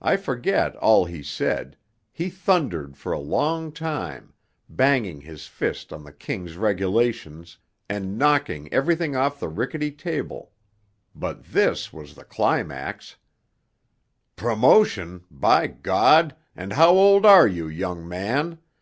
[0.00, 1.76] I forget all he said
[2.10, 4.32] he thundered for a long time,
[4.66, 10.52] banging his fist on the King's Regulations, and knocking everything off the rickety table
[11.14, 13.16] but this was the climax:
[14.36, 16.34] 'Promotion, by God!
[16.56, 18.56] and how old are you, young man?